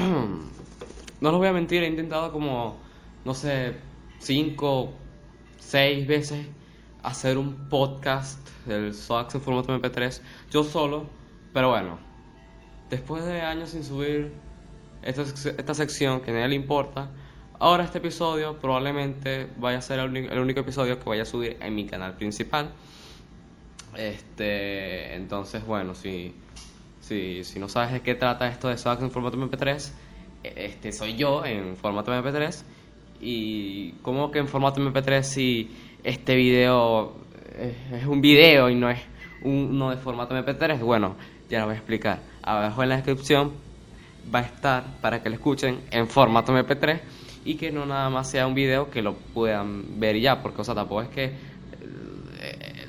[0.00, 2.76] no les voy a mentir, he intentado como,
[3.24, 3.74] no sé,
[4.18, 4.92] cinco,
[5.58, 6.46] seis veces
[7.02, 11.06] hacer un podcast del SOAX en formato MP3 yo solo,
[11.52, 11.98] pero bueno,
[12.90, 14.32] después de años sin subir
[15.02, 17.10] esta, esta sección que a nadie le importa,
[17.58, 21.26] ahora este episodio probablemente vaya a ser el, único- el único episodio que vaya a
[21.26, 22.70] subir en mi canal principal.
[23.96, 26.34] Este, entonces, bueno, si,
[27.00, 29.92] si, si no sabes de qué trata esto de SOAX en formato MP3,
[30.42, 32.62] este soy yo en formato MP3.
[33.20, 35.70] Y como que en formato MP3 si
[36.02, 37.12] este video
[37.92, 39.00] es, un video y no es
[39.42, 41.16] uno de formato MP3, bueno,
[41.48, 42.20] ya lo voy a explicar.
[42.42, 43.52] Abajo en la descripción
[44.32, 47.00] va a estar para que lo escuchen en formato MP3
[47.44, 50.64] y que no nada más sea un video que lo puedan ver ya, porque o
[50.64, 51.32] sea, tampoco es que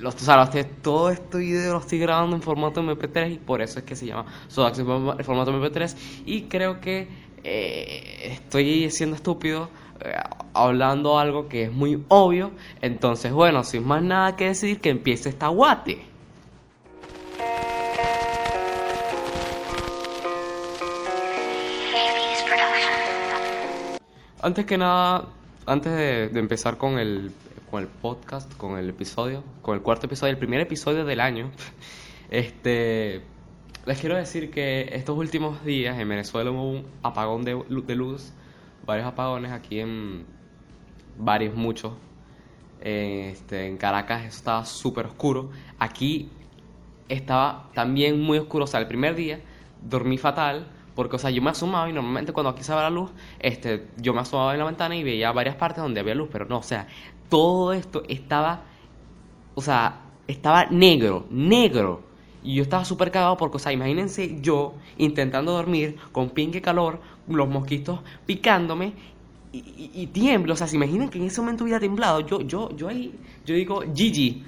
[0.01, 0.49] los, o sea, los
[0.81, 4.07] todo este video lo estoy grabando en formato MP3 y por eso es que se
[4.07, 7.07] llama Sodax en forma- en formato MP3 y creo que
[7.43, 9.69] eh, estoy siendo estúpido
[10.03, 10.13] eh,
[10.53, 15.29] hablando algo que es muy obvio, entonces bueno, sin más nada que decir que empiece
[15.29, 16.03] esta guate.
[24.41, 25.25] Antes que nada,
[25.67, 27.31] antes de, de empezar con el,
[27.71, 31.49] con el podcast, con el episodio, con el cuarto episodio, el primer episodio del año,
[32.29, 33.21] este,
[33.85, 37.95] les quiero decir que estos últimos días en Venezuela hubo un apagón de, lu- de
[37.95, 38.33] luz,
[38.85, 40.25] varios apagones aquí en
[41.17, 41.93] varios, muchos.
[42.81, 45.51] Este, en Caracas estaba súper oscuro.
[45.79, 46.29] Aquí
[47.09, 48.63] estaba también muy oscuro.
[48.65, 49.39] O sea, el primer día
[49.81, 50.67] dormí fatal.
[50.95, 53.87] Porque, o sea, yo me asomaba y normalmente cuando aquí se va la luz, este,
[53.97, 56.27] yo me asomaba en la ventana y veía varias partes donde había luz.
[56.31, 56.87] Pero no, o sea,
[57.31, 58.65] todo esto estaba,
[59.55, 62.03] o sea, estaba negro, negro.
[62.43, 66.99] Y yo estaba súper cagado porque, o sea, imagínense yo intentando dormir con pinque calor,
[67.27, 68.93] los mosquitos picándome
[69.53, 70.53] y, y, y tiemblo.
[70.53, 72.19] O sea, se imaginan que en ese momento hubiera temblado.
[72.19, 73.13] Yo, yo, yo ahí,
[73.45, 74.43] yo digo, GG.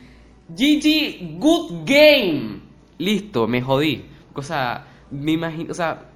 [0.49, 2.59] GG, good game.
[2.97, 4.03] Listo, me jodí.
[4.33, 6.09] O sea, me imagino, o sea,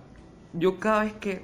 [0.51, 1.43] yo cada vez que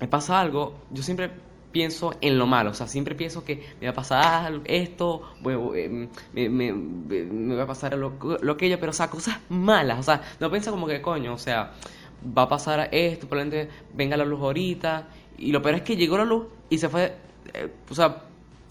[0.00, 1.30] me pasa algo, yo siempre
[1.76, 5.74] pienso en lo malo, o sea, siempre pienso que me va a pasar esto, bueno,
[5.74, 5.90] eh,
[6.32, 9.98] me, me- me- me va a pasar lo, lo aquello, pero o sea, cosas malas,
[9.98, 11.72] o sea, no piensa como que coño, o sea,
[12.36, 16.16] va a pasar esto, probablemente venga la luz ahorita, y lo peor es que llegó
[16.16, 17.14] la luz y se fue,
[17.52, 18.22] eh, o sea,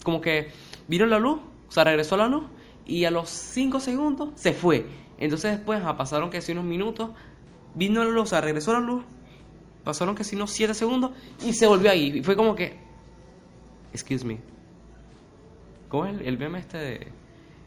[0.02, 0.48] como que
[0.88, 1.38] vino la luz,
[1.68, 2.42] o sea, regresó la luz,
[2.86, 4.84] y a los 5 segundos se fue.
[5.18, 7.10] Entonces después pasaron que si unos minutos,
[7.76, 9.04] vino la luz, o sea, regresó la luz,
[9.84, 11.12] pasaron que si unos 7 segundos
[11.44, 12.18] y se volvió ahí.
[12.18, 12.84] Y fue como que,
[13.96, 14.38] excuse me.
[15.88, 17.08] ¿Cómo es el, el meme este de,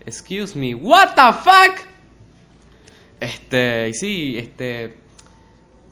[0.06, 1.88] excuse me, what the fuck?
[3.20, 4.96] Este, y sí, este,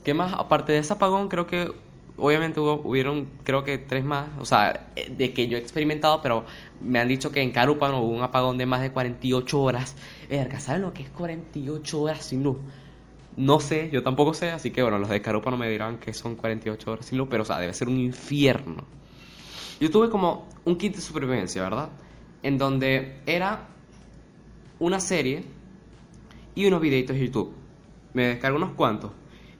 [0.03, 0.33] ¿qué más?
[0.33, 1.71] Aparte de ese apagón, creo que
[2.17, 6.21] obviamente hubo, hubieron, creo que tres más, o sea, eh, de que yo he experimentado,
[6.21, 6.45] pero
[6.81, 9.95] me han dicho que en Carúpano hubo un apagón de más de 48 horas.
[10.29, 12.57] Verga, ¿saben lo que es 48 horas sin luz?
[13.35, 16.35] No sé, yo tampoco sé, así que bueno, los de Carúpano me dirán que son
[16.35, 18.83] 48 horas sin luz, pero o sea, debe ser un infierno.
[19.79, 21.89] Yo tuve como un kit de supervivencia, ¿verdad?
[22.41, 23.67] En donde era
[24.79, 25.43] una serie
[26.55, 27.53] y unos videitos de YouTube.
[28.13, 29.11] Me descargué unos cuantos.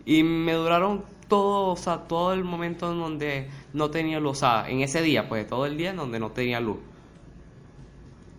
[0.06, 4.38] Y me duraron todo, o sea, todo el momento en donde no tenía luz.
[4.38, 6.78] O sea, en ese día, pues, todo el día en donde no tenía luz.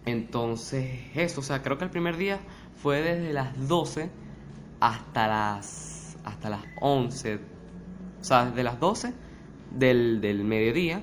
[0.04, 2.40] Entonces, eso, o sea, creo que el primer día
[2.82, 4.10] fue desde las 12
[4.80, 7.38] hasta las, hasta las 11.
[8.20, 9.12] O sea, desde las 12
[9.70, 11.02] del, del mediodía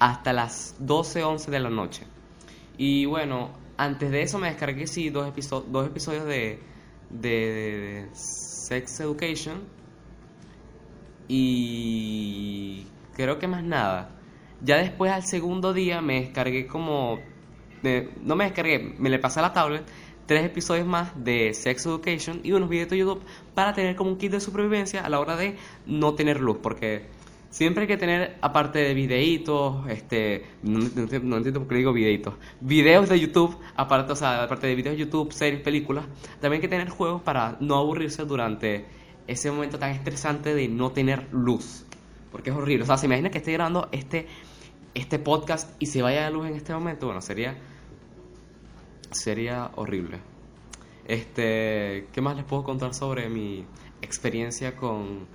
[0.00, 2.04] hasta las 12, 11 de la noche.
[2.76, 6.58] Y bueno, antes de eso me descargué sí dos, episo- dos episodios de,
[7.10, 9.60] de, Sex Education.
[11.28, 14.10] Y creo que más nada.
[14.62, 17.20] Ya después al segundo día me descargué como...
[18.22, 19.84] no me descargué, me le pasé a la tablet
[20.26, 23.20] tres episodios más de Sex Education y unos videos de YouTube
[23.54, 25.56] para tener como un kit de supervivencia a la hora de
[25.86, 26.58] no tener luz.
[26.62, 27.06] Porque
[27.50, 33.08] siempre hay que tener, aparte de videitos, este, no, entiendo por qué digo videitos, videos
[33.08, 36.06] de YouTube, aparte, o sea, aparte de videos de YouTube, series, películas,
[36.40, 38.86] también hay que tener juegos para no aburrirse durante
[39.26, 41.84] ese momento tan estresante de no tener luz.
[42.32, 42.84] Porque es horrible.
[42.84, 44.26] O sea, se imagina que esté grabando este,
[44.94, 47.06] este podcast y se vaya la luz en este momento.
[47.06, 47.56] Bueno, sería
[49.10, 50.20] sería horrible.
[51.06, 53.64] Este, ¿qué más les puedo contar sobre mi
[54.02, 55.26] experiencia con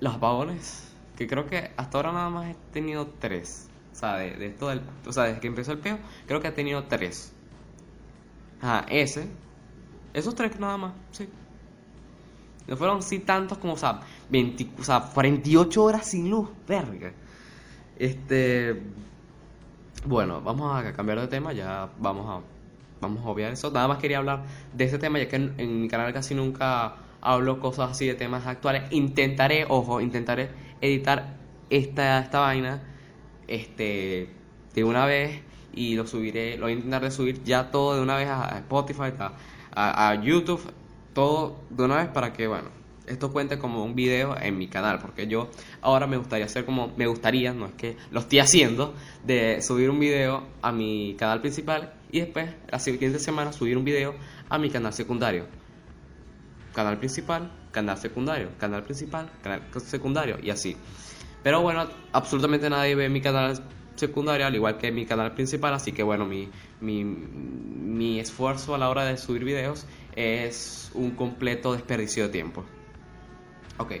[0.00, 0.94] los apagones?
[1.18, 3.68] Que creo que hasta ahora nada más he tenido tres.
[3.90, 4.70] O sea, de, todo
[5.04, 5.98] o sea, desde que empezó el peo,
[6.28, 7.32] creo que he tenido tres.
[8.60, 9.26] Ajá, ese.
[10.14, 11.28] Esos tres nada más, sí.
[12.68, 13.98] No fueron sí tantos como, o sea,
[14.30, 17.10] 20, o sea, 48 horas sin luz, verga.
[17.98, 18.80] Este,
[20.06, 22.44] bueno, vamos a cambiar de tema, ya vamos a,
[23.00, 23.72] vamos a obviar eso.
[23.72, 27.58] Nada más quería hablar de ese tema, ya que en mi canal casi nunca hablo
[27.58, 28.84] cosas así de temas actuales.
[28.92, 31.36] Intentaré, ojo, intentaré editar
[31.70, 32.82] esta, esta vaina
[33.46, 34.28] este,
[34.74, 35.40] de una vez
[35.74, 38.58] y lo subiré, lo voy a intentar de subir ya todo de una vez a
[38.58, 39.32] Spotify, a,
[39.74, 40.60] a- a YouTube,
[41.14, 42.68] todo de una vez para que, bueno,
[43.06, 45.48] esto cuente como un video en mi canal, porque yo
[45.80, 48.94] ahora me gustaría hacer como, me gustaría, no es que lo estoy haciendo,
[49.24, 53.84] de subir un video a mi canal principal y después, la siguiente semana, subir un
[53.84, 54.14] video
[54.50, 55.46] a mi canal secundario.
[56.74, 60.76] Canal principal, canal secundario, canal principal, canal secundario y así.
[61.44, 63.62] Pero bueno, absolutamente nadie ve mi canal
[63.94, 66.48] secundario, al igual que mi canal principal, así que bueno, mi,
[66.80, 69.86] mi, esfuerzo a la hora de subir videos
[70.16, 72.64] es un completo desperdicio de tiempo.
[73.76, 73.92] Ok,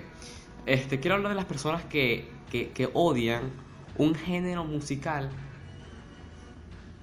[0.66, 3.52] este, quiero hablar de las personas que, que odian
[3.96, 5.30] un género musical,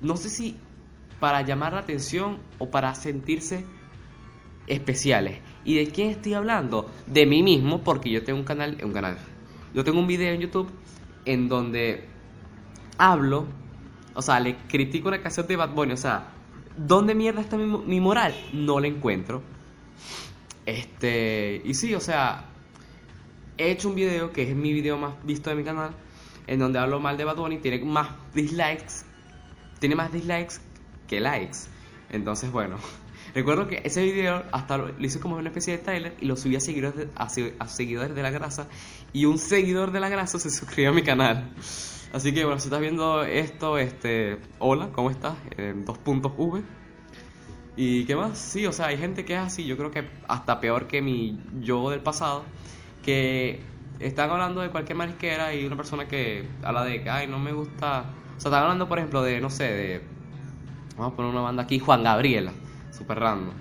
[0.02, 0.58] no sé si
[1.22, 3.66] para llamar la atención o para sentirse
[4.68, 5.40] especiales.
[5.66, 6.90] ¿Y de quién estoy hablando?
[7.08, 9.18] De mí mismo, porque yo tengo un canal, un canal.
[9.74, 10.70] Yo tengo un video en YouTube
[11.26, 12.06] en donde
[13.00, 13.48] hablo,
[14.14, 16.28] o sea, le critico una canción de Bad Bunny, o sea,
[16.78, 18.34] ¿dónde mierda está mi, mi moral?
[18.54, 19.42] No la encuentro.
[20.68, 22.46] Este, y sí, o sea,
[23.58, 25.92] he hecho un video que es mi video más visto de mi canal,
[26.48, 29.04] en donde hablo mal de Bad Bunny, tiene más dislikes,
[29.80, 30.56] tiene más dislikes
[31.08, 31.58] que likes.
[32.12, 32.78] Entonces, bueno,
[33.36, 36.56] recuerdo que ese video hasta lo, hice como una especie de trailer y lo subí
[36.56, 37.10] a seguidores de,
[37.68, 38.68] seguidores de la grasa
[39.12, 41.52] y un seguidor de la grasa se suscribió a mi canal.
[42.14, 45.36] Así que bueno, si estás viendo esto, este, hola, ¿cómo estás?
[45.58, 46.64] En dos puntos V.
[47.76, 48.38] ¿Y qué más?
[48.38, 51.38] Sí, o sea, hay gente que es así, yo creo que hasta peor que mi
[51.60, 52.46] yo del pasado,
[53.04, 53.60] que
[54.00, 58.06] están hablando de cualquier marisquera y una persona que habla de ay, no me gusta...
[58.38, 60.02] O sea, están hablando, por ejemplo, de, no sé, de...
[60.98, 62.54] Vamos a poner una banda aquí, Juan Gabriela,
[62.98, 63.54] super random.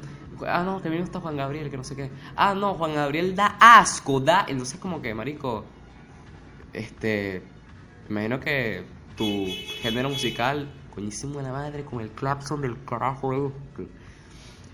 [0.46, 2.10] Ah, no, me gusta Juan Gabriel, que no sé qué.
[2.36, 4.44] Ah, no, Juan Gabriel da asco, da...
[4.48, 5.64] Entonces como que, marico,
[6.72, 7.42] este...
[8.08, 8.84] Imagino que
[9.16, 9.46] tu
[9.80, 13.88] género musical, coñísimo de la madre, con el clapson del carajo, este.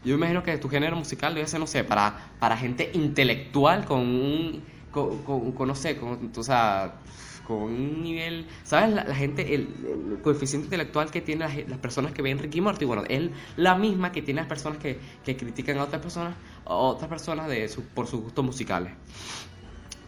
[0.04, 4.00] Yo imagino que tu género musical debe ser, no sé, para, para gente intelectual con
[4.00, 6.94] un, con, con- con, no sé, con, o sea,
[7.50, 8.94] con un nivel, ¿sabes?
[8.94, 13.30] La, gente, el, coeficiente intelectual que tienen las, personas que ven Ricky Morty, bueno, es
[13.56, 17.48] la misma que tiene las personas que, que critican a otras personas, a otras personas
[17.48, 18.92] de su- por sus gustos musicales.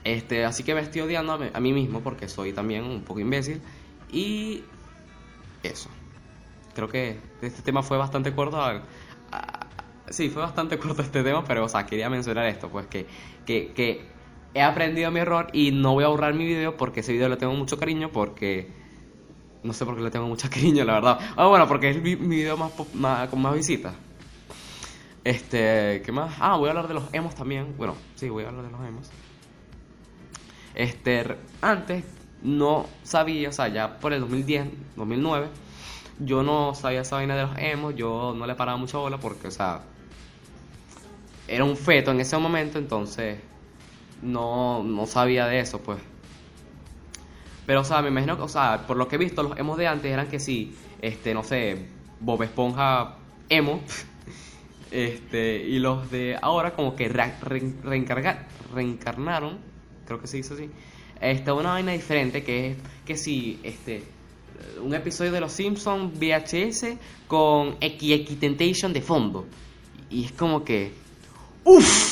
[0.04, 3.60] Este, así que me estoy odiando a mí, mismo porque soy también un poco imbécil
[4.12, 4.62] y
[5.64, 5.90] eso.
[6.74, 8.58] Creo que este tema fue bastante corto.
[10.10, 13.06] sí, fue bastante corto este tema, pero o sea, quería mencionar esto, pues que,
[13.44, 14.12] que, que
[14.54, 17.36] he aprendido mi error y no voy a borrar mi video porque ese video le
[17.36, 18.70] tengo mucho cariño porque
[19.62, 21.18] no sé por qué le tengo mucho cariño, la verdad.
[21.36, 23.94] Ah, bueno, porque es mi, video más, más- con más visitas.
[25.24, 26.34] Este, ¿qué más?
[26.40, 27.74] Ah, voy a hablar de los emos también.
[27.76, 29.10] Bueno, sí, voy a hablar de los emos.
[30.74, 32.04] Este, antes
[32.42, 34.66] no sabía, o sea, ya por el 2010,
[34.96, 35.46] 2009,
[36.18, 39.48] yo no sabía esa vaina de los emos, yo no le paraba mucha bola porque,
[39.48, 39.82] o sea,
[41.46, 43.38] era un feto en ese momento, entonces
[44.22, 45.98] no, no sabía de eso, pues.
[47.66, 49.78] Pero, o sea, me imagino que, o sea, por lo que he visto, los emos
[49.78, 51.86] de antes eran que sí, este, no sé,
[52.20, 53.16] Bob Esponja
[53.48, 53.80] emo,
[54.90, 57.72] este, y los de ahora como que re- re-
[58.74, 59.58] reencarnaron,
[60.06, 60.70] creo que se dice así,
[61.20, 64.02] este, una vaina diferente que es que sí, este,
[64.82, 66.96] un episodio de Los Simpsons VHS
[67.28, 69.46] con XX Temptation de fondo.
[70.10, 70.92] Y es como que,
[71.64, 72.11] uff,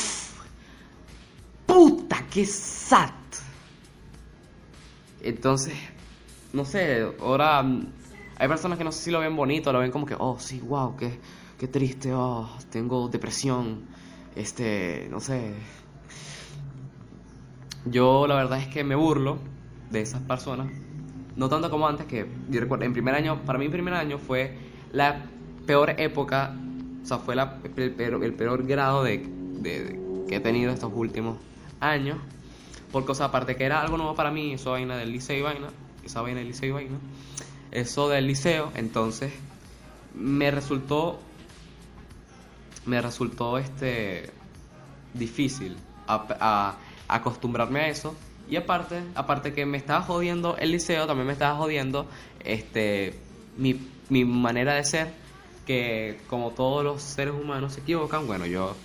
[2.31, 3.11] qué sad.
[5.23, 5.73] Entonces,
[6.53, 7.85] no sé, ahora mm,
[8.37, 10.59] hay personas que no sé si lo ven bonito, lo ven como que, oh, sí,
[10.61, 11.19] wow, qué,
[11.59, 13.81] qué triste, oh, tengo depresión,
[14.35, 15.53] este, no sé.
[17.85, 19.39] Yo la verdad es que me burlo
[19.89, 20.67] de esas personas,
[21.35, 24.55] no tanto como antes, que yo recuerdo, en primer año, para mí primer año fue
[24.91, 25.25] la
[25.65, 26.55] peor época,
[27.03, 29.19] o sea, fue la, el, peor, el peor grado de,
[29.59, 31.37] de- de- que he tenido estos últimos
[31.81, 32.17] años.
[32.91, 35.41] Porque, o sea, aparte que era algo nuevo para mí, eso vaina del liceo y
[35.41, 35.67] vaina,
[36.05, 36.97] esa vaina del liceo y vaina,
[37.71, 39.31] eso del liceo, entonces
[40.13, 41.19] me resultó,
[42.85, 44.29] me resultó este
[45.13, 46.75] difícil a-
[47.07, 48.15] acostumbrarme a eso.
[48.49, 52.07] Y aparte, aparte que me estaba jodiendo el liceo, también me estaba jodiendo
[52.43, 53.17] este
[53.57, 55.13] mi, mi manera de ser,
[55.65, 58.75] que como todos los seres humanos se equivocan, bueno, yo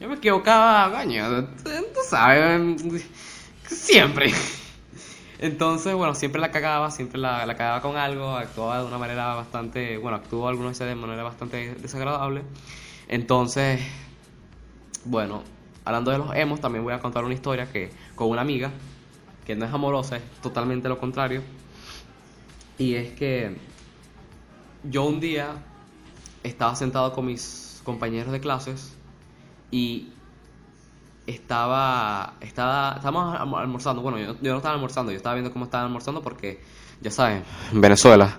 [0.00, 2.82] Yo me equivocaba, coño, tú sabes,
[3.66, 4.32] siempre.
[5.38, 9.34] Entonces, bueno, siempre la cagaba, siempre la, la cagaba con algo, actuaba de una manera
[9.34, 12.42] bastante, bueno, actuó algunas veces de manera bastante desagradable.
[13.08, 13.78] Entonces,
[15.04, 15.42] bueno,
[15.84, 18.70] hablando de los emos, también voy a contar una historia que con una amiga,
[19.44, 21.42] que no es amorosa, es totalmente lo contrario.
[22.78, 23.54] Y es que
[24.82, 25.56] yo un día
[26.42, 28.96] estaba sentado con mis compañeros de clases
[29.70, 30.12] y
[31.26, 35.66] estaba, estaba, estábamos alm- almorzando, bueno, yo, yo no estaba almorzando, yo estaba viendo cómo
[35.66, 36.60] estaban almorzando porque,
[37.00, 38.38] ya saben, Venezuela.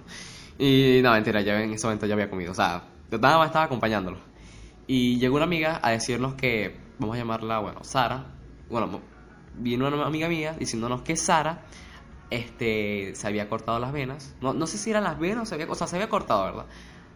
[0.60, 3.48] Y no, mentira, ya en ese momento ya había comido, o sea, yo nada más
[3.48, 4.18] estaba acompañándolo.
[4.88, 8.26] Y llegó una amiga a decirnos que, vamos a llamarla, bueno, Sara,
[8.70, 9.00] bueno,
[9.58, 11.62] vino una amiga mía diciéndonos que Sara,
[12.30, 15.56] este, se había cortado las venas, no, no sé si eran las venas o se
[15.56, 16.66] había, o sea, se había cortado, ¿verdad?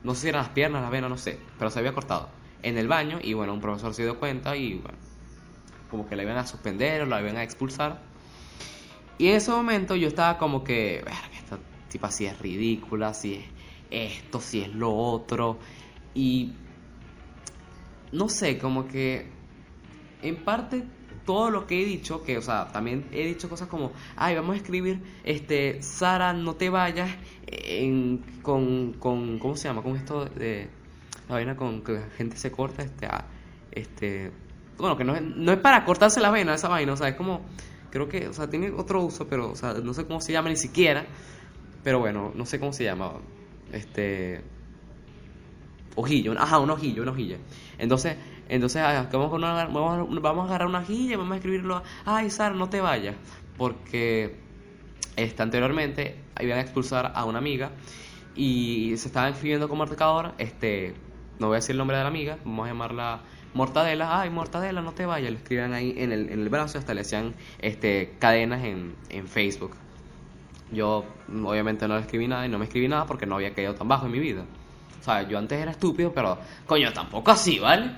[0.03, 2.29] No sé si eran las piernas, las venas, no sé, pero se había cortado
[2.64, 4.98] en el baño y bueno, un profesor se dio cuenta y bueno,
[5.90, 8.02] como que la iban a suspender o la iban a expulsar.
[9.18, 11.04] Y en ese momento yo estaba como que,
[11.38, 11.58] esta
[11.90, 13.46] tipa si es ridícula, si es
[13.90, 15.58] esto, si es lo otro.
[16.14, 16.54] Y
[18.12, 19.28] no sé, como que
[20.22, 20.84] en parte
[21.26, 24.56] todo lo que he dicho, que o sea, también he dicho cosas como, ay, vamos
[24.56, 27.10] a escribir, este, Sara, no te vayas
[27.48, 29.82] en, con, con, ¿cómo se llama?
[29.82, 30.70] Con esto de,
[31.27, 33.08] la vaina con que la gente se corta, este,
[33.72, 34.32] este,
[34.77, 37.15] bueno, que no es, no es para cortarse la vena esa vaina, o sea, es
[37.15, 37.41] como,
[37.91, 40.50] creo que, o sea, tiene otro uso, pero, o sea, no sé cómo se llama
[40.50, 41.05] ni siquiera,
[41.84, 43.13] pero bueno, no sé cómo se llama,
[43.72, 44.41] este,
[45.96, 47.38] ojillo, ajá, un ojillo, una hojilla.
[47.77, 48.17] Entonces,
[48.50, 51.82] entonces ah, vamos, con una- vamos, vamos a agarrar una hojilla y vamos a escribirlo,
[52.05, 53.15] ay, Sara, no te vayas,
[53.58, 54.36] porque
[55.15, 57.72] este, anteriormente iban a expulsar a una amiga
[58.36, 60.94] y se estaba inscribiendo como marcador, este,
[61.39, 63.22] no voy a decir el nombre de la amiga, vamos a llamarla
[63.54, 66.94] Mortadela, ay, Mortadela, no te vayas, le escribían ahí en el, en el brazo, hasta
[66.94, 69.72] le hacían este, cadenas en, en Facebook.
[70.72, 73.75] Yo obviamente no le escribí nada y no me escribí nada porque no había caído
[73.75, 74.44] tan bajo en mi vida.
[75.00, 77.92] O sea, yo antes era estúpido, pero coño, tampoco así, ¿vale?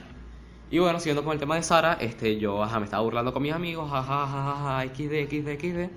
[0.70, 3.42] Y bueno, siguiendo con el tema de Sara, este, yo ajá, me estaba burlando con
[3.42, 5.90] mis amigos, jajaja, jajaja, XD, XD, XD.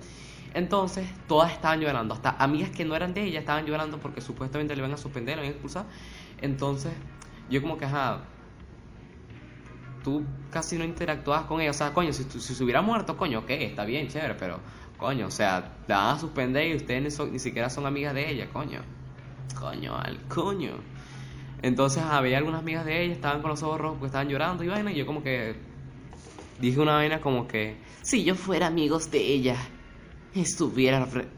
[0.54, 4.74] Entonces, todas estaban llorando, hasta amigas que no eran de ella estaban llorando porque supuestamente
[4.74, 5.86] le iban a suspender, le iban a expulsar.
[6.40, 6.92] Entonces,
[7.50, 8.24] yo como que, ajá,
[10.02, 11.70] tú casi no interactuabas con ella.
[11.70, 14.60] O sea, coño, si, si se hubiera muerto, coño, ok, está bien, chévere, pero,
[14.96, 18.14] coño, o sea, la van a suspender y ustedes ni, son- ni siquiera son amigas
[18.14, 18.80] de ella, coño.
[19.58, 20.72] Coño, al coño.
[21.62, 24.68] Entonces, había algunas amigas de ella, estaban con los ojos rojos porque estaban llorando y
[24.68, 25.56] vaina, y yo como que
[26.58, 29.56] dije una vaina como que, si yo fuera amigos de ella,
[30.34, 31.06] estuviera...
[31.06, 31.28] fre-".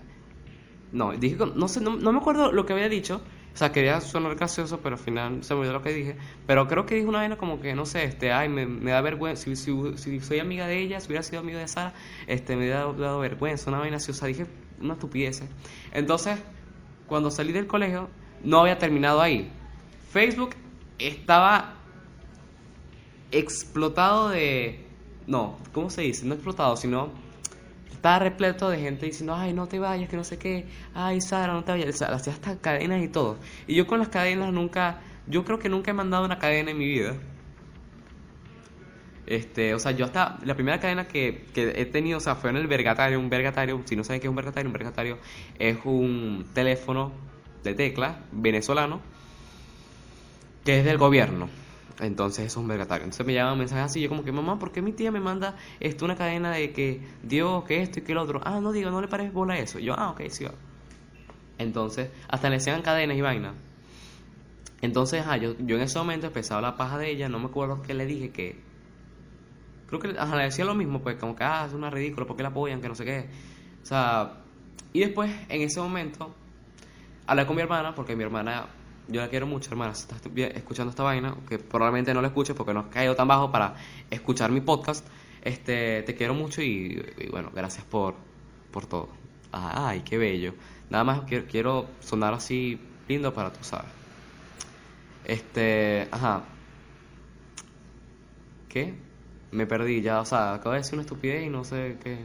[0.93, 3.23] No, dije, no sé, no, no me acuerdo lo que había dicho.
[3.55, 6.17] O sea, quería sonar gracioso, pero al final se me olvidó lo que dije.
[6.47, 9.01] Pero creo que dije una vaina como que, no sé, este, ay, me, me da
[9.03, 9.45] vergüenza.
[9.45, 11.93] Si, si, si soy amiga de ella, si hubiera sido amigo de Sara,
[12.27, 14.11] este, me hubiera dado, vergüenza, una vaina así.
[14.11, 14.47] O sea, dije
[14.81, 15.43] una estupidez.
[15.93, 16.39] Entonces,
[17.07, 18.09] cuando salí del colegio,
[18.43, 19.51] no había terminado ahí.
[20.11, 20.51] Facebook
[20.99, 21.75] estaba
[23.31, 24.87] explotado de...
[25.27, 26.27] No, ¿cómo se dice?
[26.27, 27.11] No explotado, sino
[28.03, 31.53] estaba repleto de gente diciendo, ay, no te vayas, que no sé qué, ay, Sara,
[31.53, 31.95] no te vayas.
[31.95, 33.39] O sea, hacía hasta cadenas y todo.
[33.69, 36.79] Y yo con las cadenas nunca, yo creo que nunca he mandado una cadena en
[36.79, 37.15] mi vida.
[39.25, 42.51] Este, o sea, yo hasta la primera cadena que, que he tenido, o sea, fue
[42.51, 43.21] en el Vergatario.
[43.21, 45.19] Un Vergatario, si no saben qué es un Vergatario, un Vergatario
[45.61, 47.13] es un teléfono
[47.63, 49.01] de tecla venezolano
[50.65, 51.62] que es del gobierno.
[52.01, 53.05] Entonces eso es un vergatario.
[53.05, 55.57] Entonces me llaman mensajes así, yo como que, mamá, ¿por qué mi tía me manda
[55.81, 58.41] esto, una cadena de que Dios, que esto y que lo otro?
[58.45, 59.79] Ah, no digo, no le parece bola eso.
[59.79, 60.47] Yo, ah, ok, sí.
[61.59, 63.55] Entonces, hasta le decían cadenas y vaina.
[64.81, 67.83] Entonces, ah, yo, yo en ese momento empezaba la paja de ella, no me acuerdo
[67.83, 68.61] qué le dije que...
[69.87, 72.37] Creo que ajá, le decía lo mismo, pues como que, ah, es una ridícula, ¿por
[72.37, 72.81] qué la apoyan?
[72.81, 73.29] Que no sé qué.
[73.83, 74.39] O sea,
[74.93, 76.35] y después, en ese momento,
[77.27, 78.67] hablé con mi hermana, porque mi hermana,
[79.09, 80.21] yo la quiero mucho, hermana, si estás
[80.55, 83.75] escuchando esta vaina, que probablemente no la escuches porque no has caído tan bajo para
[84.11, 85.07] escuchar mi podcast,
[85.43, 88.15] este, te quiero mucho y, y bueno, gracias por,
[88.71, 89.09] por todo.
[89.53, 90.55] Ay, qué bello.
[90.89, 93.91] Nada más quiero, quiero sonar así lindo para tú sabes.
[95.25, 96.45] Este, ajá.
[98.69, 98.95] ¿Qué?
[99.51, 102.19] Me perdí ya, o sea, acabo de decir una estupidez y no sé qué,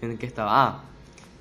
[0.00, 0.50] en qué estaba.
[0.52, 0.84] Ah,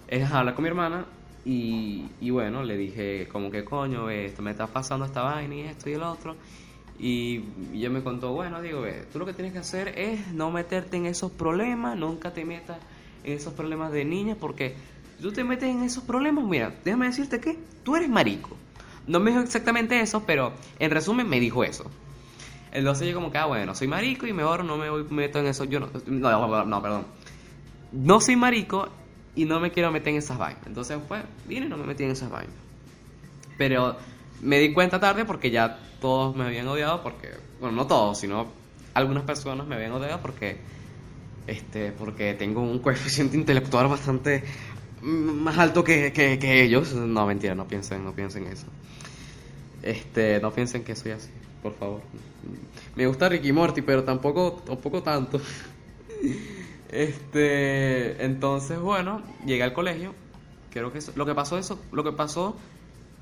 [0.07, 1.05] es hablar con mi hermana
[1.45, 5.89] y, bueno, le dije como que coño, esto me está pasando esta vaina y esto
[5.89, 6.35] y el otro.
[6.97, 8.83] Y, ella me contó, bueno, digo,
[9.13, 12.77] tú lo que tienes que hacer es no meterte en esos problemas, nunca te metas
[13.23, 14.75] en esos problemas de niñas porque
[15.21, 18.57] tú te metes en esos problemas, mira, déjame decirte que tú eres marico.
[19.05, 21.85] No me dijo exactamente eso, pero en resumen me dijo eso.
[22.71, 25.45] Entonces yo como que, ah, bueno, soy marico y mejor no me voy, meto en
[25.45, 25.63] eso.
[25.65, 27.05] Yo no, no, perdón.
[27.91, 28.89] No soy marico
[29.35, 30.65] y no me quiero meter en esas vainas.
[30.65, 32.55] Entonces, pues, vine y no me metí en esas vainas.
[33.57, 33.95] Pero
[34.41, 38.47] me di cuenta tarde porque ya todos me habían odiado porque, bueno, no todos, sino
[38.93, 40.57] algunas personas me habían odiado porque,
[41.47, 44.43] este, porque tengo un coeficiente intelectual bastante
[45.01, 46.93] más alto que, que, que ellos.
[46.93, 48.65] No, mentira, no piensen, no piensen eso.
[49.83, 51.29] Este, no piensen que soy así,
[51.61, 52.01] por favor.
[52.95, 55.39] Me gusta Ricky Morty, pero tampoco, tampoco tanto.
[56.95, 60.13] Este, entonces, bueno, llegué al colegio.
[60.71, 62.55] Creo que eso- lo que pasó eso, lo que pasó,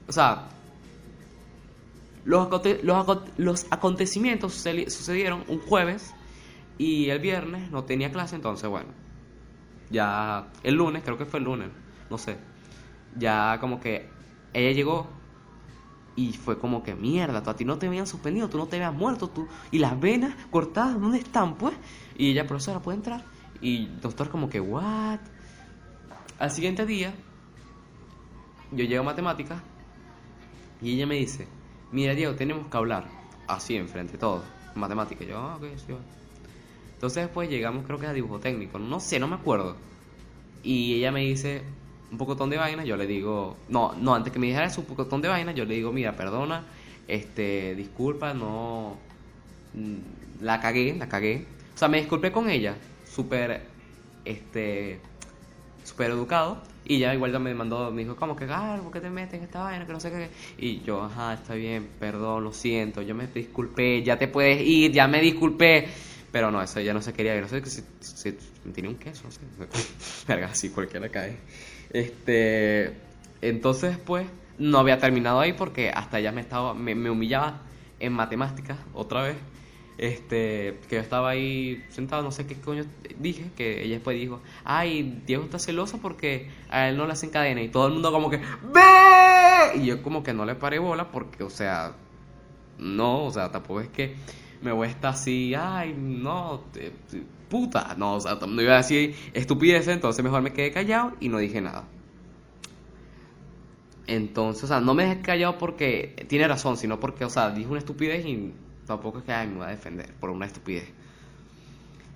[0.08, 0.48] o sea,
[2.26, 3.06] los, aconte- los,
[3.38, 6.14] los acontecimientos sucedi- sucedieron un jueves
[6.78, 8.90] y el viernes no tenía clase, entonces bueno,
[9.90, 11.70] ya el lunes, creo que fue el lunes,
[12.10, 12.38] no sé,
[13.18, 14.08] ya como que
[14.54, 15.08] ella llegó
[16.16, 18.76] y fue como que mierda, tú a ti no te habían suspendido, tú no te
[18.78, 21.74] habías muerto, tú y las venas cortadas, ¿dónde están pues?
[22.18, 23.33] Y ella, profesora, ¿puede entrar?
[23.64, 25.20] Y doctor como que, ¿what?
[26.38, 27.14] Al siguiente día,
[28.74, 29.62] yo llego a matemáticas
[30.82, 31.48] y ella me dice,
[31.90, 33.06] mira Diego, tenemos que hablar,
[33.48, 34.44] así enfrente de todos,
[34.76, 35.26] matemáticas.
[35.26, 36.00] Y yo, ah, ok, sí, va".
[36.96, 39.78] Entonces después llegamos creo que a dibujo técnico, no sé, no me acuerdo.
[40.62, 41.64] Y ella me dice
[42.12, 45.22] un pocotón de vainas, yo le digo, no, no, antes que me dijera su pocotón
[45.22, 46.66] de vainas, yo le digo, mira, perdona,
[47.08, 48.98] este, disculpa, no,
[49.74, 51.46] mm, la cagué, la cagué.
[51.74, 52.76] O sea, me disculpé con ella,
[53.14, 53.62] súper,
[54.26, 55.00] este,
[55.84, 56.62] súper educado.
[56.86, 59.36] Y ya igual ya me mandó, me dijo, ¿cómo que, ah, ¿por qué te metes
[59.36, 59.86] en esta vaina?
[59.86, 60.30] Que no sé qué.
[60.58, 64.92] Y yo, ajá, está bien, perdón, lo siento, yo me disculpé, ya te puedes ir,
[64.92, 65.88] ya me disculpé.
[66.34, 67.40] Pero no, eso ya no se quería.
[67.40, 69.42] No sé si, si, si un queso, no sé.
[70.28, 71.38] Verga, así cualquiera cae.
[71.92, 72.92] Este.
[73.40, 74.26] Entonces después
[74.58, 76.74] no había terminado ahí porque hasta ella me estaba.
[76.74, 77.62] me, me humillaba
[78.00, 79.38] en matemáticas otra vez.
[79.98, 82.84] Este, que yo estaba ahí sentado, no sé qué coño
[83.20, 87.30] dije, que ella después dijo, ay, Diego está celoso porque a él no le hacen
[87.30, 89.78] cadena y todo el mundo como que, ¡ve!
[89.80, 91.94] Y yo como que no le paré bola porque, o sea,
[92.80, 94.16] no, o sea, tampoco es que
[94.64, 96.92] me voy a estar así, ay, no, te-
[97.50, 101.30] puta, no, o sea, no iba a decir estupideces, entonces mejor me quedé callado y
[101.30, 101.86] no dije nada.
[104.08, 107.70] Entonces, o sea, no me dejé callado porque tiene razón, sino porque, o sea, dije
[107.70, 108.54] una estupidez y
[108.86, 110.92] tampoco es que ay, me voy a defender por una estupidez.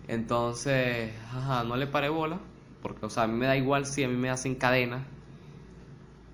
[0.08, 2.40] Entonces, ajá, no le paré bola,
[2.82, 5.06] porque, o sea, a mí me da igual si a mí me hacen cadena.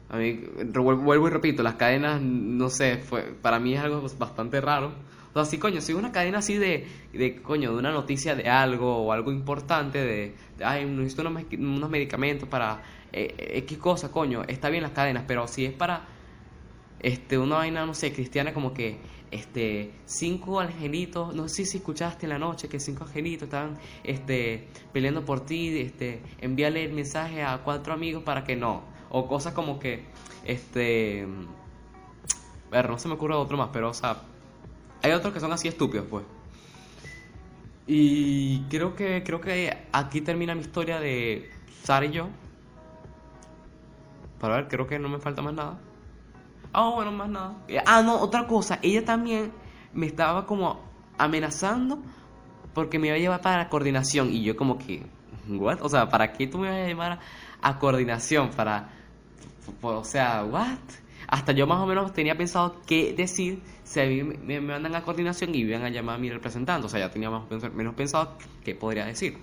[0.10, 0.44] A mí,
[0.74, 4.94] vuelvo y repito, las cadenas, no sé, fue, para mí es algo bastante raro.
[5.34, 8.48] O sea, sí, coño, si una cadena así de, de, coño, de una noticia de
[8.48, 14.12] algo o algo importante, de, de, ay, necesito unos, unos medicamentos para eh, X cosa,
[14.12, 16.06] coño, está bien las cadenas, pero si es para
[17.00, 18.98] este, una vaina, no sé, cristiana como que,
[19.34, 24.68] este, cinco angelitos, no sé si escuchaste en la noche que cinco angelitos estaban, este,
[24.92, 29.54] peleando por ti, este, envíale el mensaje a cuatro amigos para que no, o cosas
[29.54, 30.04] como que,
[30.46, 31.28] este,
[32.72, 34.22] ver, no se me ocurre otro más, pero, o sea,
[35.02, 36.24] hay otros que son así estúpidos, pues.
[37.86, 41.52] Y creo que, creo que aquí termina mi historia de
[41.84, 42.30] Sara y yo.
[44.40, 45.80] Para ver, creo que no me falta más nada.
[46.74, 47.56] Ah, bueno, más nada.
[47.68, 48.80] Eh, Ah, no, otra cosa.
[48.82, 49.52] Ella también
[49.94, 50.82] me estaba como
[51.18, 52.00] amenazando
[52.74, 54.32] porque me iba a llevar para la coordinación.
[54.32, 55.04] Y yo como que,
[55.48, 55.82] ¿what?
[55.82, 57.20] O sea, ¿para qué tú me vas a llevar
[57.62, 58.50] a, coordinación?
[58.50, 58.90] Para,
[59.82, 60.80] o sea, ¿what?
[61.28, 64.96] Hasta yo más o menos tenía pensado qué decir si a mí me, me mandan
[64.96, 66.88] a coordinación y iban a llamar a mi representante.
[66.88, 69.38] O sea, ya tenía más menos pensado qué podría decir.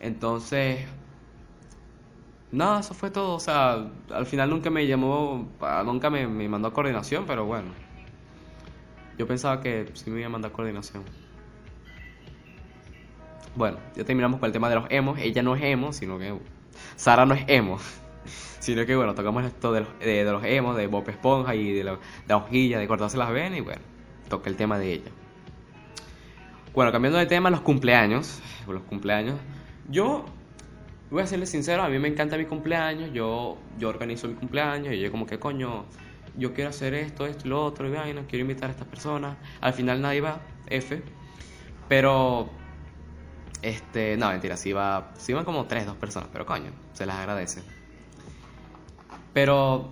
[0.00, 0.80] Entonces,
[2.52, 3.34] Nada, eso fue todo.
[3.34, 5.48] O sea, al final nunca me llamó,
[5.84, 7.68] nunca me, me mandó a coordinación, pero bueno.
[9.18, 11.02] Yo pensaba que sí me iba a mandar coordinación.
[13.54, 15.18] Bueno, ya terminamos con el tema de los emos.
[15.18, 16.38] Ella no es emo, sino que
[16.96, 17.78] Sara no es emo.
[18.58, 21.72] Sino que bueno, tocamos esto de los, de, de los emos, de Bob Esponja y
[21.72, 23.80] de la, de la hojilla, de cortarse las venas y bueno,
[24.28, 25.10] toca el tema de ella.
[26.74, 28.42] Bueno, cambiando de tema, los cumpleaños.
[28.66, 29.36] Los cumpleaños.
[29.88, 30.26] Yo
[31.10, 34.94] voy a serles sincero, a mí me encanta mi cumpleaños, yo, yo organizo mi cumpleaños
[34.94, 35.84] y yo como que coño,
[36.36, 39.36] yo quiero hacer esto, esto y lo otro, y vaina, quiero invitar a estas personas.
[39.60, 41.02] Al final nadie va, F.
[41.88, 42.50] Pero,
[43.62, 47.14] este, no, mentira, sí va, sí van como tres, dos personas, pero coño, se les
[47.14, 47.62] agradece.
[49.32, 49.90] Pero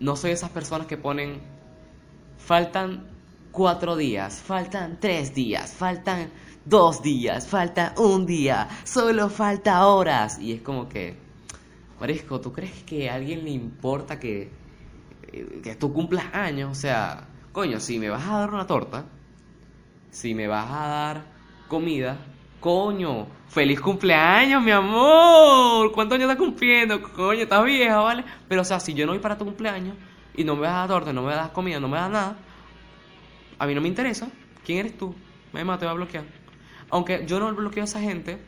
[0.00, 1.40] no soy esas personas que ponen,
[2.38, 3.06] faltan
[3.52, 6.30] cuatro días, faltan tres días, faltan
[6.64, 10.38] dos días, falta un día, solo falta horas.
[10.38, 11.16] Y es como que,
[12.00, 14.50] Marisco, ¿tú crees que a alguien le importa que,
[15.32, 16.70] eh, que tú cumplas años?
[16.70, 19.04] O sea, coño, si me vas a dar una torta,
[20.10, 21.24] si me vas a dar
[21.68, 22.18] comida,
[22.60, 25.92] coño, feliz cumpleaños, mi amor.
[25.92, 27.02] ¿Cuántos años estás cumpliendo?
[27.02, 28.24] Coño, estás vieja, ¿vale?
[28.48, 29.96] Pero, o sea, si yo no voy para tu cumpleaños
[30.34, 32.36] y no me dar torta, no me das comida, no me das nada,
[33.58, 34.28] a mí no me interesa.
[34.64, 35.14] ¿Quién eres tú?
[35.52, 36.24] Me te va a bloquear.
[36.90, 38.38] Aunque yo no bloqueo a esa gente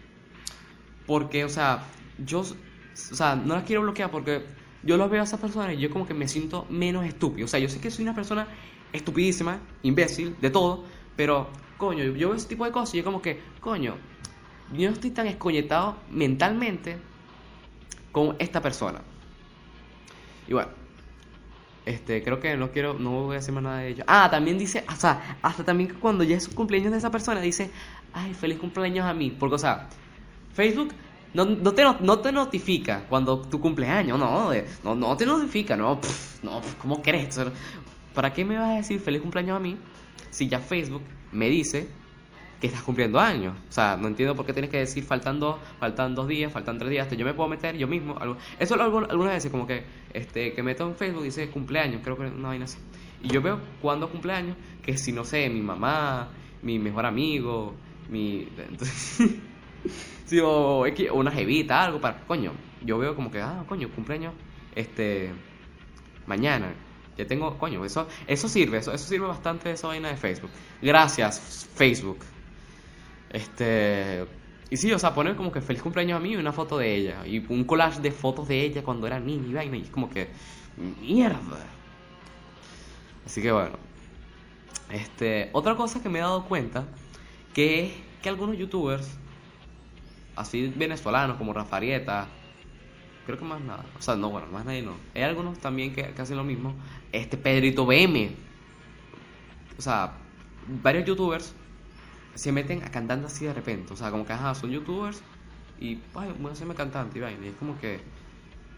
[1.06, 1.84] porque, o sea,
[2.18, 4.44] yo, o sea, no las quiero bloquear porque
[4.82, 7.44] yo los veo a esas personas y yo como que me siento menos estúpido.
[7.44, 8.46] O sea, yo sé que soy una persona
[8.92, 10.84] estupidísima, imbécil, de todo,
[11.16, 13.96] pero, coño, yo veo ese tipo de cosas y yo como que, coño,
[14.72, 16.98] yo no estoy tan escoñetado mentalmente
[18.10, 19.00] con esta persona.
[20.48, 20.70] Y bueno,
[21.84, 24.04] este, creo que no quiero, no voy a decir más nada de ello.
[24.06, 27.70] Ah, también dice, o sea, hasta también cuando ya es cumpleaños de esa persona, dice,
[28.12, 29.30] ay, feliz cumpleaños a mí.
[29.30, 29.88] Porque, o sea,
[30.52, 30.92] Facebook
[31.34, 34.52] no, no, te, no te notifica cuando tu cumpleaños, no,
[34.84, 35.98] no, no te notifica, no,
[36.42, 37.40] no, ¿cómo crees?
[38.14, 39.76] ¿Para qué me vas a decir feliz cumpleaños a mí
[40.30, 41.88] si ya Facebook me dice
[42.62, 43.56] que estás cumpliendo años.
[43.68, 46.90] O sea, no entiendo por qué tienes que decir faltando faltan dos días, faltan tres
[46.90, 47.10] días.
[47.10, 48.16] Yo me puedo meter yo mismo.
[48.18, 52.02] Algo, eso lo algunas veces, como que este que meto en Facebook y dice cumpleaños,
[52.04, 52.78] creo que no hay así.
[53.20, 56.28] Y yo veo cuando cumpleaños, que si no sé, mi mamá,
[56.62, 57.74] mi mejor amigo,
[58.12, 58.48] mi.
[58.56, 59.30] Entonces,
[60.26, 62.20] sí, o, una jevita, algo para.
[62.26, 62.52] Coño,
[62.84, 64.34] yo veo como que, ah, coño, cumpleaños,
[64.74, 65.32] este.
[66.26, 66.72] Mañana.
[67.16, 70.50] Ya tengo, coño, eso, eso sirve, eso, eso sirve bastante esa vaina de Facebook.
[70.80, 72.18] Gracias, Facebook.
[73.30, 74.24] Este.
[74.70, 76.94] Y sí, o sea, poner como que feliz cumpleaños a mí y una foto de
[76.94, 77.26] ella.
[77.26, 79.76] Y un collage de fotos de ella cuando era niña y vaina.
[79.76, 80.28] Y es como que.
[80.76, 81.58] Mierda.
[83.26, 83.76] Así que bueno.
[84.90, 85.50] Este.
[85.52, 86.86] Otra cosa que me he dado cuenta.
[87.54, 89.18] Que es que algunos youtubers.
[90.36, 92.26] Así venezolanos como Rafarieta.
[93.26, 93.84] Creo que más nada.
[93.98, 94.96] O sea, no, bueno, más nadie no.
[95.14, 96.74] Hay algunos también que, que hacen lo mismo.
[97.12, 98.30] Este Pedrito BM.
[99.78, 100.14] O sea,
[100.82, 101.54] varios youtubers
[102.34, 103.92] se meten a cantando así de repente.
[103.92, 105.22] O sea, como que, ajá, son youtubers
[105.78, 107.44] y, ay, voy a hacerme cantante y vaina.
[107.44, 108.00] Y es como que,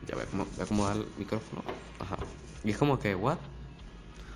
[0.06, 1.62] ya cómo, ve cómo el micrófono.
[2.00, 2.16] Ajá.
[2.64, 3.38] Y es como que, ¿what?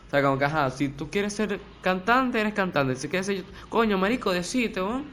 [0.08, 2.96] O sea, como que, ajá, si tú quieres ser cantante, eres cantante.
[2.96, 5.04] Si quieres ser, coño, marico, decite, ¿no?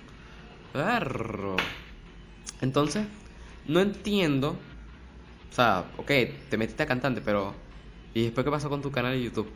[0.71, 1.57] Perro.
[2.61, 3.05] Entonces,
[3.67, 4.55] no entiendo.
[5.51, 6.11] O sea, ok,
[6.49, 7.53] te metiste a cantante, pero.
[8.13, 9.49] ¿Y después qué pasó con tu canal de YouTube?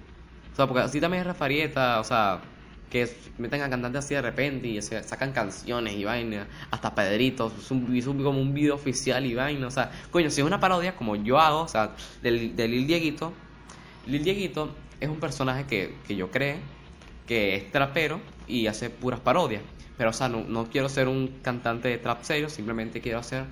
[0.51, 2.41] O sea, porque así tambies Rafarieta, o sea,
[2.89, 7.71] que meten a cantantes así de repente y sacan canciones y vaina, hasta Pedrito, es
[7.71, 11.15] un, como un video oficial y vaina, o sea, coño, si es una parodia como
[11.15, 13.31] yo hago, o sea, del, de Lil Dieguito,
[14.07, 16.57] Lil Dieguito es un personaje que, que yo creo
[17.27, 19.61] que es trapero y hace puras parodias,
[19.97, 23.45] pero o sea, no, no quiero ser un cantante de trap serio, simplemente quiero ser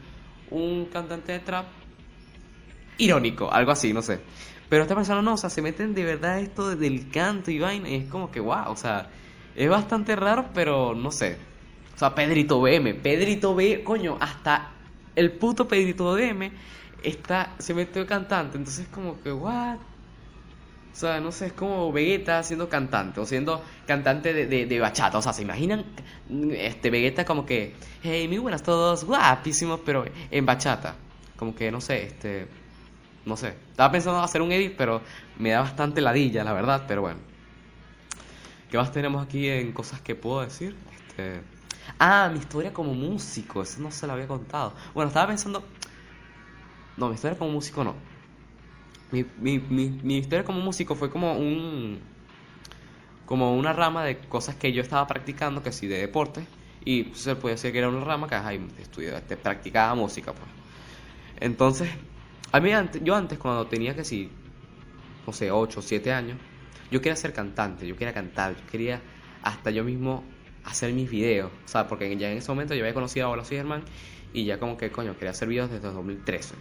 [0.50, 1.66] un cantante de trap
[2.98, 4.20] irónico, algo así, no sé.
[4.70, 7.90] Pero esta persona no, o sea, se meten de verdad esto del canto y vaina,
[7.90, 9.10] y es como que, wow, o sea,
[9.56, 11.38] es bastante raro, pero no sé.
[11.96, 14.72] O sea, Pedrito BM, Pedrito B, coño, hasta
[15.16, 16.52] el puto Pedrito BM
[17.02, 19.78] está, se metió cantante, entonces como que, what?
[20.98, 25.20] O sea, no sé, es como Vegeta siendo cantante, o siendo cantante de, de, bachata.
[25.20, 25.86] O sea, ¿se imaginan?
[26.54, 30.96] Este Vegeta como que, hey, muy buenas todos, guapísimos, pero en bachata.
[31.36, 32.48] Como que, no sé, este...
[33.26, 33.50] No sé.
[33.70, 35.04] Estaba pensando hacer un edit, pero
[35.38, 37.20] me da bastante ladilla, la verdad, pero bueno.
[38.72, 40.76] ¿Qué más tenemos aquí en cosas que puedo decir?
[41.10, 41.42] Este...
[42.00, 44.74] Ah, mi historia como músico, eso no se lo había contado.
[44.96, 45.64] Bueno, estaba pensando...
[46.98, 47.94] No, mi historia como músico no.
[49.12, 52.00] Mi, mi, mi, mi historia como músico fue como un...
[53.26, 56.46] Como una rama de cosas que yo estaba practicando, que sí, de deporte.
[56.86, 60.48] Y se puede decir que era una rama que estudiaba, este, practicaba música, pues.
[61.40, 61.90] Entonces,
[62.52, 62.72] a mí
[63.04, 64.30] yo antes cuando tenía que sí,
[65.26, 66.38] no sé, 8 o 7 años,
[66.90, 69.02] yo quería ser cantante, yo quería cantar, yo quería
[69.44, 70.24] hasta yo mismo
[70.64, 73.44] hacer mis videos, o sea, porque ya en ese momento yo había conocido a Hola
[73.46, 73.62] Soy
[74.34, 76.56] y ya como que, coño, quería hacer videos desde 2013.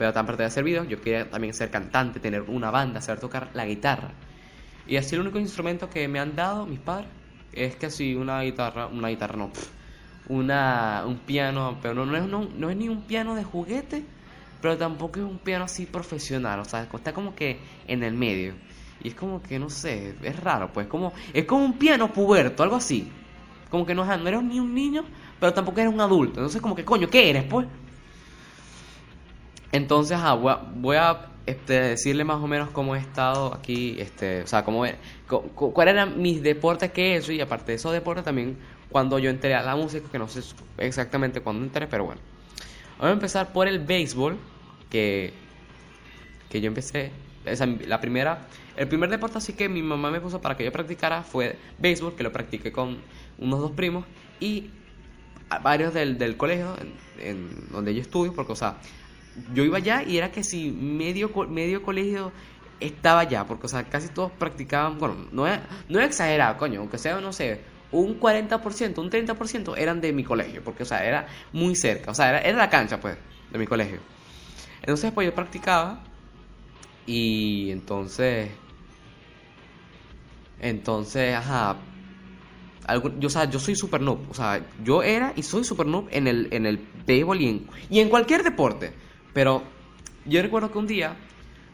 [0.00, 3.50] Pero aparte de hacer videos, yo quería también ser cantante, tener una banda, saber tocar
[3.52, 4.12] la guitarra.
[4.86, 7.10] Y así el único instrumento que me han dado mis padres
[7.52, 9.50] es que así una guitarra, una guitarra no,
[10.28, 14.02] una, un piano, pero no, no, es, no, no es ni un piano de juguete,
[14.62, 18.54] pero tampoco es un piano así profesional, o sea, está como que en el medio.
[19.04, 20.86] Y es como que, no sé, es raro, pues.
[20.86, 23.06] Como, es como un piano puberto, algo así.
[23.68, 25.04] Como que no, no eres ni un niño,
[25.38, 26.40] pero tampoco eres un adulto.
[26.40, 27.66] Entonces, como que, coño, ¿qué eres, pues?
[29.72, 30.18] Entonces,
[30.76, 34.84] voy a, este, decirle más o menos cómo he estado aquí, este, o sea, cómo,
[35.54, 37.32] cuáles eran mis deportes que he hecho.
[37.32, 38.56] Y aparte de esos deportes, también
[38.90, 40.42] cuando yo entré a la música, que no sé
[40.78, 42.20] exactamente cuándo entré, pero bueno.
[42.98, 44.36] Vamos a empezar por el béisbol,
[44.90, 45.32] que,
[46.50, 47.12] que yo empecé
[47.46, 50.72] esa, la primera, el primer deporte así que mi mamá me puso para que yo
[50.72, 52.98] practicara fue béisbol, que lo practiqué con
[53.38, 54.04] unos dos primos
[54.40, 54.70] y
[55.48, 56.92] a varios del, del colegio en,
[57.26, 58.76] en donde yo estudio, porque, o sea,
[59.54, 62.32] yo iba allá y era que si medio, medio colegio
[62.80, 66.98] estaba allá, porque, o sea, casi todos practicaban, bueno, no es, no exagerado, coño, aunque
[66.98, 67.60] sea, no sé,
[67.92, 72.14] un 40%, un 30% eran de mi colegio, porque, o sea, era muy cerca, o
[72.14, 73.16] sea, era, era la cancha, pues,
[73.50, 73.98] de mi colegio.
[74.80, 76.02] Entonces, pues yo practicaba
[77.06, 78.50] y entonces,
[80.60, 81.76] entonces, ajá,
[83.18, 86.08] yo, o sea, yo soy super noob, o sea, yo era y soy super noob
[86.10, 88.92] en el, en el béisbol y en, y en cualquier deporte,
[89.32, 89.62] pero
[90.24, 91.16] yo recuerdo que un día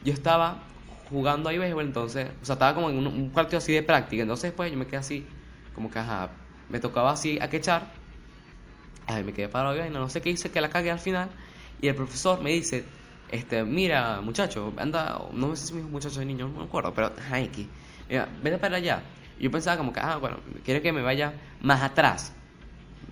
[0.05, 0.63] yo estaba
[1.09, 4.23] jugando ahí béisbol, entonces, o sea, estaba como en un, un partido así de práctica,
[4.23, 5.27] entonces después yo me quedé así,
[5.75, 6.31] como que, ajá,
[6.69, 7.93] me tocaba así a quechar,
[9.07, 11.29] ay, me quedé parado y no sé qué hice, que la cagué al final,
[11.81, 12.85] y el profesor me dice,
[13.31, 16.93] este, mira, muchacho, anda, no sé si me dijo muchacho de niño, no me acuerdo,
[16.95, 17.67] pero, ajá, X,
[18.09, 19.03] mira, vete para allá.
[19.39, 22.33] Y yo pensaba como que, ah, bueno, quiere que me vaya más atrás.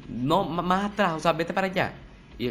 [0.08, 1.92] No, más atrás, o sea, vete para allá.
[2.38, 2.50] Y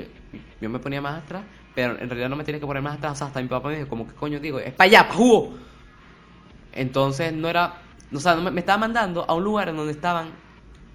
[0.62, 3.18] yo me ponía más atrás, pero en realidad no me tenía que poner más atrás,
[3.18, 5.58] sea, hasta mi papá me dijo, como que coño digo, es para allá, pa' jugo.
[6.72, 7.82] Entonces no era,
[8.14, 10.32] o sea, me, me estaba mandando a un lugar en donde estaban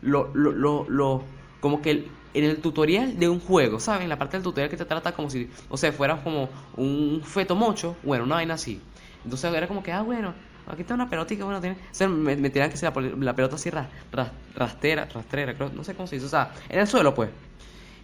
[0.02, 1.26] lo, lo, lo, lo-
[1.60, 4.08] como que en el tutorial de un juego, ¿saben?
[4.08, 7.56] La parte del tutorial que te trata como si, o sea, fuera como un feto
[7.56, 8.80] mocho, bueno, una vaina así.
[9.24, 10.34] Entonces era como que, ah, bueno,
[10.66, 13.70] aquí está una pelotita, bueno, tiene, o sea, me, tenían que poli- la pelota así
[13.70, 17.14] ras- ras- rastera, rastrera, creo, no sé cómo se dice, o sea, en el suelo,
[17.14, 17.30] pues.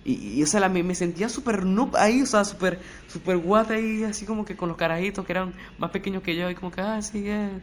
[0.05, 3.39] Y, y, o sea, la- me, me sentía súper noob ahí, o sea, súper, súper
[3.39, 6.55] guata ahí, así como que con los carajitos que eran más pequeños que yo, y
[6.55, 7.61] como que, ah, sí, eh.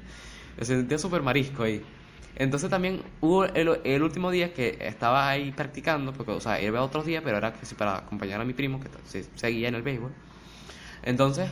[0.57, 1.85] Me sentía súper marisco ahí.
[2.35, 6.81] Entonces también hubo el, el último día que estaba ahí practicando, porque, o sea, iba
[6.81, 9.83] otros días, pero era sí para acompañar a mi primo que se- seguía en el
[9.83, 10.13] béisbol.
[11.03, 11.49] Entonces,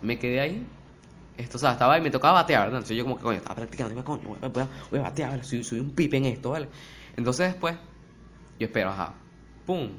[0.00, 0.76] me quedé ahí.
[1.36, 2.78] Esto, o sea, estaba ahí, me tocaba batear, ¿verdad?
[2.80, 4.22] Entonces yo como que, coño, estaba practicando, digo, coño,
[4.90, 6.68] voy a, batear, soy, soy un pipe en esto, ¿vale?
[7.16, 7.76] Entonces después,
[8.58, 9.16] yo espero, ajá,
[9.66, 9.90] pum,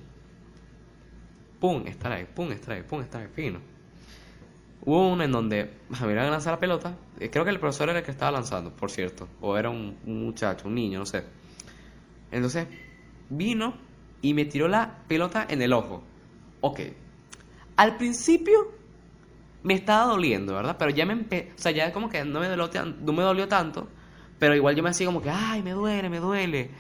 [1.60, 3.60] pum, strike, pum, strike, pum, strike, fino.
[4.84, 5.69] Hubo una en donde
[6.00, 8.89] a lanzar la pelota, eh, creo que el profesor era el que estaba lanzando, por
[8.89, 11.24] cierto, o era un, muchacho, un niño, no sé.
[12.32, 12.67] Entonces,
[13.30, 13.76] vino
[14.21, 16.02] y me tiró la pelota en el ojo.
[16.62, 16.80] Ok,
[17.76, 18.71] al principio
[19.63, 20.76] me estaba doliendo, ¿verdad?
[20.80, 21.52] Pero ya me empe...
[21.56, 23.88] O sea, ya como que no me, dolió no me dolió tanto,
[24.39, 26.71] pero igual yo me hacía como que, ay, me duele, me duele.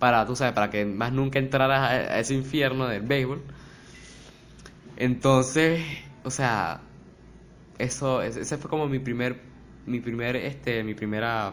[0.00, 3.40] Para, tú sabes, para que más nunca entraras a, ese infierno del béisbol.
[4.96, 5.84] Entonces,
[6.24, 6.80] o sea,
[7.78, 9.40] eso, ese fue como mi primer,
[9.86, 11.52] mi primer, este, mi primera,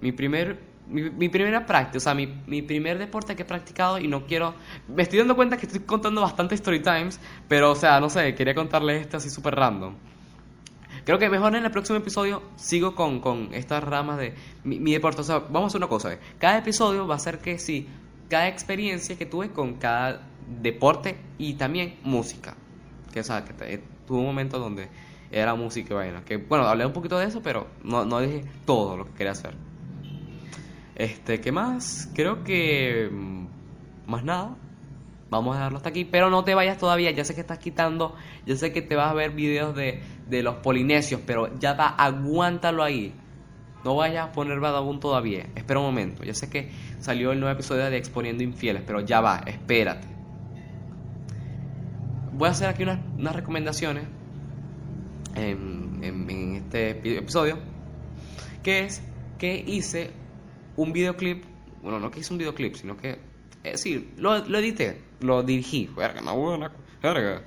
[0.00, 4.08] mi primer, mi, primera práctica, o sea, mi, mi primer deporte que he practicado y
[4.08, 4.54] no quiero,
[4.88, 8.34] me estoy dando cuenta que estoy contando bastante story times, pero, o sea, no sé,
[8.34, 9.94] quería contarles este así súper random.
[11.04, 14.34] Creo que mejor en el próximo episodio sigo con, con estas ramas de
[14.64, 15.20] mi, mi deporte.
[15.20, 16.18] O sea, vamos a hacer una cosa.
[16.38, 17.88] Cada episodio va a ser que sí,
[18.28, 20.22] cada experiencia que tuve con cada
[20.60, 22.56] deporte y también música.
[23.12, 24.88] Que, o sea, que tuve un momento donde
[25.30, 26.24] era música y vaina.
[26.24, 29.32] Que, bueno, hablé un poquito de eso, pero no, no dije todo lo que quería
[29.32, 29.54] hacer.
[30.94, 32.10] Este, ¿qué más?
[32.14, 33.08] Creo que...
[33.10, 33.46] mm,
[34.06, 34.56] Más nada.
[35.30, 37.10] Vamos a dejarlo hasta aquí, pero no te vayas todavía.
[37.10, 38.14] Ya sé que estás quitando,
[38.46, 41.88] ya sé que te vas a ver videos de, de los polinesios, pero ya va,
[41.88, 43.12] aguántalo ahí.
[43.84, 45.46] No vayas a poner Badabun todavía.
[45.54, 46.24] Espera un momento.
[46.24, 50.06] Ya sé que salió el nuevo episodio de Exponiendo Infieles, pero ya va, espérate.
[52.32, 54.04] Voy a hacer aquí unas, unas recomendaciones
[55.34, 57.58] en, en- este epi- episodio.
[58.62, 59.02] Que es
[59.38, 60.10] que hice
[60.76, 61.44] un videoclip.
[61.82, 63.18] Bueno, no que hice un videoclip, sino que.
[63.64, 65.88] eh, sí, lo, lo edité, lo dirigí.
[65.96, 66.72] Verga, una buena.
[67.02, 67.42] Verga.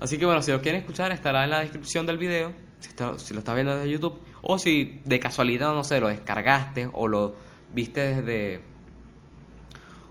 [0.00, 2.52] Así que bueno, si lo quieren escuchar, estará en la descripción del video.
[2.80, 4.20] Si, está- si lo estás viendo desde YouTube.
[4.42, 7.34] O si de casualidad, no sé, lo descargaste o lo
[7.74, 8.60] viste desde.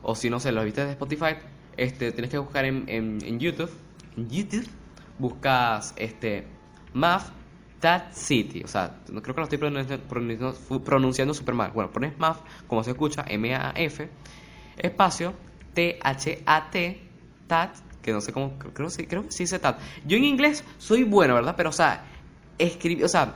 [0.04, 1.36] O si no sé, lo viste desde Spotify.
[1.78, 3.72] Este, tienes que buscar en, en, en YouTube.
[4.18, 4.68] En YouTube.
[5.20, 6.46] Buscas este.
[6.94, 7.28] Math
[7.80, 8.64] That City.
[8.64, 11.72] O sea, no creo que lo estoy pronunciando, pronunciando, super mal.
[11.72, 14.10] Bueno, pones Math, como se escucha, M-A-F.
[14.78, 15.34] Espacio
[15.74, 17.02] T-H-A-T.
[17.48, 17.76] Tat.
[18.08, 18.58] Que no sé cómo.
[18.58, 19.80] Creo, creo, que sí dice Tat.
[20.06, 21.56] Yo en inglés soy bueno, ¿verdad?
[21.58, 22.06] Pero, o sea,
[22.58, 23.04] escribir.
[23.04, 23.34] O sea,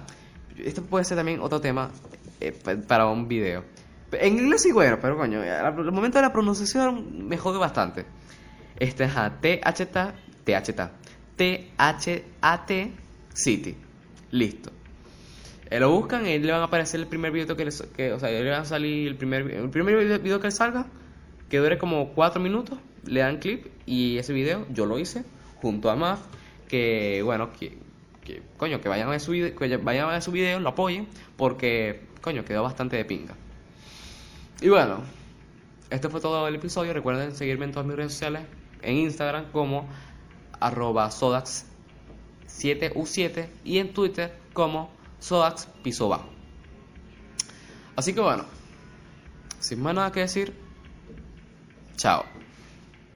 [0.57, 1.91] esto puede ser también otro tema
[2.39, 3.65] eh, pa- para un video.
[4.13, 8.05] En inglés sí bueno, pero coño, al momento de la pronunciación me jode bastante.
[8.79, 10.13] Este es T-H-T,
[10.45, 10.83] T-H-T,
[11.35, 12.91] T-H-A-T,
[13.33, 13.75] City.
[14.31, 14.71] Listo.
[15.69, 18.19] Eh, lo buscan y le van a aparecer el primer video que les, que, o
[18.19, 20.85] sea, le van a salir el primer, el primer video, que salga,
[21.49, 25.23] que dure como 4 minutos, le dan clip y ese video yo lo hice
[25.61, 26.19] junto a Maf
[26.67, 27.77] que, bueno, que,
[28.23, 30.69] que coño, que vayan a ver su video, que vayan a ver su video, lo
[30.69, 33.35] apoyen, porque, coño, quedó bastante de pinga.
[34.61, 35.01] Y bueno,
[35.89, 36.93] este fue todo el episodio.
[36.93, 38.43] Recuerden seguirme en todas mis redes sociales,
[38.81, 39.89] en Instagram como
[40.59, 46.29] arroba sodax7u7 y en Twitter como sodax piso bajo.
[47.97, 48.45] Así que bueno,
[49.59, 50.53] sin más nada que decir,
[51.97, 52.23] chao.